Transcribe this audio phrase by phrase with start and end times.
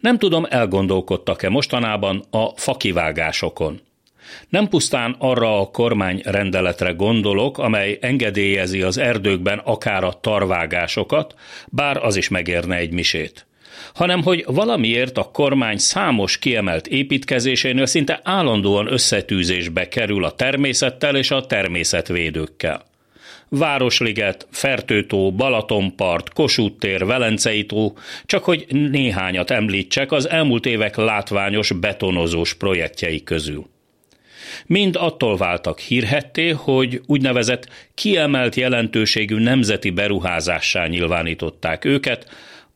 [0.00, 3.80] Nem tudom, elgondolkodtak-e mostanában a fakivágásokon.
[4.48, 11.34] Nem pusztán arra a kormány rendeletre gondolok, amely engedélyezi az erdőkben akár a tarvágásokat,
[11.68, 13.44] bár az is megérne egy misét
[13.94, 21.30] hanem hogy valamiért a kormány számos kiemelt építkezésénél szinte állandóan összetűzésbe kerül a természettel és
[21.30, 22.89] a természetvédőkkel.
[23.52, 31.72] Városliget, Fertőtó, Balatonpart, Kossuth tér, Velencei tó, csak hogy néhányat említsek az elmúlt évek látványos
[31.72, 33.66] betonozós projektjei közül.
[34.66, 42.26] Mind attól váltak hírhetté, hogy úgynevezett kiemelt jelentőségű nemzeti beruházássá nyilvánították őket,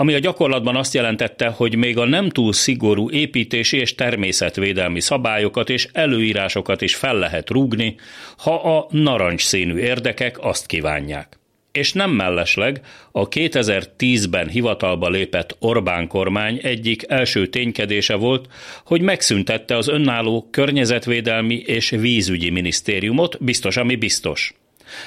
[0.00, 5.70] ami a gyakorlatban azt jelentette, hogy még a nem túl szigorú építési és természetvédelmi szabályokat
[5.70, 7.96] és előírásokat is fel lehet rúgni,
[8.36, 11.38] ha a narancsszínű érdekek azt kívánják.
[11.72, 12.80] És nem mellesleg
[13.12, 18.48] a 2010-ben hivatalba lépett Orbán kormány egyik első ténykedése volt,
[18.84, 24.54] hogy megszüntette az önálló környezetvédelmi és vízügyi minisztériumot, biztos, ami biztos.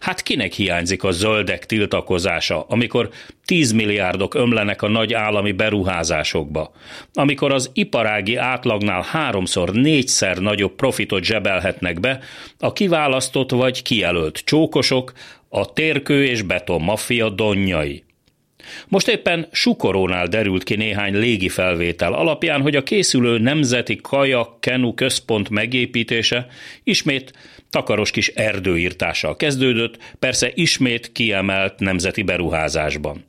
[0.00, 3.08] Hát kinek hiányzik a zöldek tiltakozása, amikor
[3.44, 6.72] 10 milliárdok ömlenek a nagy állami beruházásokba,
[7.12, 12.20] amikor az iparági átlagnál háromszor, négyszer nagyobb profitot zsebelhetnek be
[12.58, 15.12] a kiválasztott vagy kijelölt csókosok,
[15.48, 18.04] a térkő és beton maffia donnyai.
[18.88, 24.94] Most éppen Sukorónál derült ki néhány légi felvétel alapján, hogy a készülő nemzeti kajak kenu
[24.94, 26.46] központ megépítése
[26.84, 27.32] ismét
[27.70, 33.24] takaros kis erdőírtással kezdődött, persze ismét kiemelt nemzeti beruházásban.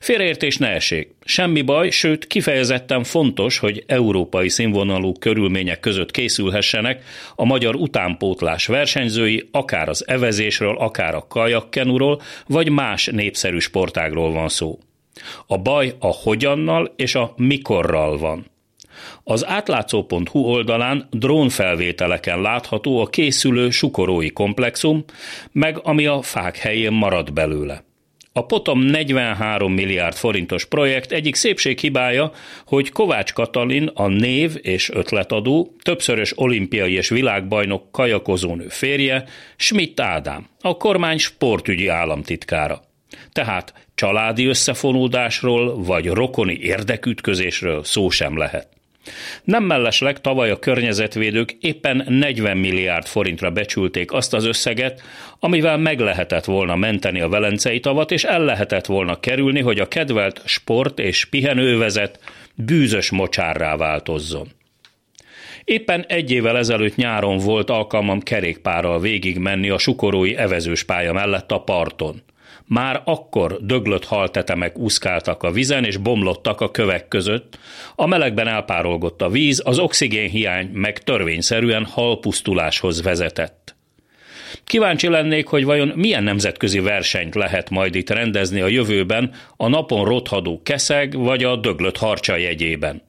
[0.00, 1.14] Félreértés ne essék.
[1.24, 7.02] Semmi baj, sőt kifejezetten fontos, hogy európai színvonalú körülmények között készülhessenek
[7.34, 14.48] a magyar utánpótlás versenyzői, akár az evezésről, akár a kajakkenúról, vagy más népszerű sportágról van
[14.48, 14.78] szó.
[15.46, 18.50] A baj a hogyannal és a mikorral van.
[19.24, 25.04] Az átlátszó.hu oldalán drónfelvételeken látható a készülő sukorói komplexum,
[25.52, 27.84] meg ami a fák helyén marad belőle.
[28.34, 32.32] A Potom 43 milliárd forintos projekt egyik szépséghibája,
[32.66, 39.24] hogy Kovács Katalin, a név és ötletadó, többszörös olimpiai és világbajnok kajakozónő férje,
[39.56, 42.82] Schmidt Ádám, a kormány sportügyi államtitkára.
[43.32, 48.68] Tehát családi összefonódásról vagy rokoni érdekütközésről szó sem lehet.
[49.44, 55.02] Nem mellesleg tavaly a környezetvédők éppen 40 milliárd forintra becsülték azt az összeget,
[55.38, 59.88] amivel meg lehetett volna menteni a Velencei tavat, és el lehetett volna kerülni, hogy a
[59.88, 62.18] kedvelt sport és pihenővezet
[62.54, 64.48] bűzös mocsárrá változzon.
[65.64, 71.60] Éppen egy évvel ezelőtt nyáron volt alkalmam kerékpárral végigmenni a sukorói evezős pálya mellett a
[71.60, 72.22] parton.
[72.64, 77.58] Már akkor döglött haltetemek úszkáltak a vizen és bomlottak a kövek között,
[77.94, 83.76] a melegben elpárolgott a víz, az oxigénhiány meg törvényszerűen halpusztuláshoz vezetett.
[84.64, 90.04] Kíváncsi lennék, hogy vajon milyen nemzetközi versenyt lehet majd itt rendezni a jövőben a napon
[90.04, 93.02] rothadó keszeg vagy a döglött harcsa jegyében.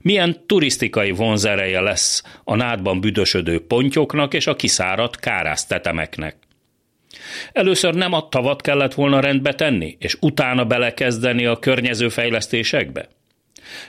[0.00, 6.36] Milyen turisztikai vonzereje lesz a nádban büdösödő pontyoknak és a kiszáradt kárásztetemeknek.
[7.52, 13.08] Először nem a tavat kellett volna rendbe tenni, és utána belekezdeni a környező fejlesztésekbe?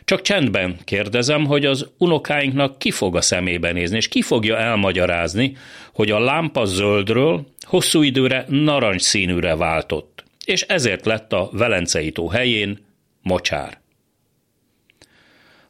[0.06, 5.58] Csak csendben kérdezem, hogy az unokáinknak ki fog a szemébe nézni, és ki fogja elmagyarázni,
[5.94, 12.28] hogy a lámpa zöldről hosszú időre narancs színűre váltott, és ezért lett a Velencei tó
[12.28, 12.86] helyén
[13.22, 13.82] mocsár.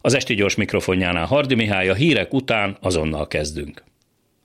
[0.01, 3.83] Az esti gyors mikrofonjánál Hardi Mihály a hírek után azonnal kezdünk.